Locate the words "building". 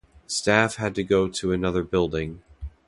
1.83-2.41